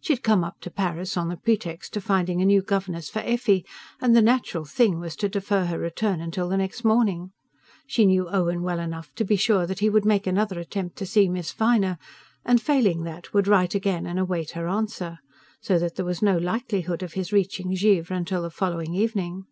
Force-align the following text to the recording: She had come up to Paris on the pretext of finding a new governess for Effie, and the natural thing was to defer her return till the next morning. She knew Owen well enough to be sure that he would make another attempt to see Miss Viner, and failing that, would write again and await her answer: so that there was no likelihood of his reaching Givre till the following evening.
She 0.00 0.14
had 0.14 0.22
come 0.22 0.42
up 0.42 0.62
to 0.62 0.70
Paris 0.70 1.18
on 1.18 1.28
the 1.28 1.36
pretext 1.36 1.94
of 1.98 2.02
finding 2.04 2.40
a 2.40 2.46
new 2.46 2.62
governess 2.62 3.10
for 3.10 3.18
Effie, 3.18 3.66
and 4.00 4.16
the 4.16 4.22
natural 4.22 4.64
thing 4.64 4.98
was 5.00 5.14
to 5.16 5.28
defer 5.28 5.66
her 5.66 5.78
return 5.78 6.30
till 6.30 6.48
the 6.48 6.56
next 6.56 6.82
morning. 6.82 7.32
She 7.86 8.06
knew 8.06 8.26
Owen 8.26 8.62
well 8.62 8.80
enough 8.80 9.14
to 9.16 9.24
be 9.26 9.36
sure 9.36 9.66
that 9.66 9.80
he 9.80 9.90
would 9.90 10.06
make 10.06 10.26
another 10.26 10.58
attempt 10.58 10.96
to 10.96 11.04
see 11.04 11.28
Miss 11.28 11.52
Viner, 11.52 11.98
and 12.42 12.58
failing 12.62 13.02
that, 13.02 13.34
would 13.34 13.46
write 13.46 13.74
again 13.74 14.06
and 14.06 14.18
await 14.18 14.52
her 14.52 14.66
answer: 14.66 15.18
so 15.60 15.78
that 15.78 15.96
there 15.96 16.06
was 16.06 16.22
no 16.22 16.38
likelihood 16.38 17.02
of 17.02 17.12
his 17.12 17.30
reaching 17.30 17.74
Givre 17.74 18.24
till 18.24 18.40
the 18.40 18.50
following 18.50 18.94
evening. 18.94 19.44